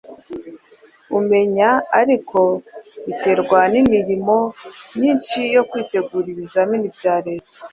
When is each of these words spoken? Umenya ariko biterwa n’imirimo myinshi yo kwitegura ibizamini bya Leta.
Umenya 1.17 1.69
ariko 2.01 2.39
biterwa 3.05 3.59
n’imirimo 3.73 4.37
myinshi 4.97 5.39
yo 5.55 5.61
kwitegura 5.69 6.27
ibizamini 6.33 6.87
bya 6.97 7.15
Leta. 7.27 7.57